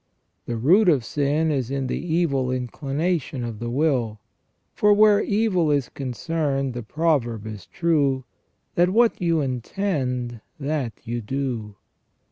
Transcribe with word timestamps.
The 0.47 0.57
root 0.57 0.89
of 0.89 1.05
sin 1.05 1.51
is 1.51 1.69
in 1.69 1.85
the 1.85 1.99
evil 2.03 2.49
inclination 2.51 3.43
of 3.43 3.59
the 3.59 3.69
will; 3.69 4.19
for 4.73 4.93
where 4.95 5.21
evil 5.21 5.69
is 5.69 5.89
concerned 5.89 6.73
the 6.73 6.81
proverb 6.81 7.45
is 7.45 7.67
true, 7.67 8.23
that 8.73 8.89
what 8.89 9.21
you 9.21 9.41
intend 9.41 10.41
that 10.59 10.93
you 11.03 11.21
do. 11.21 11.75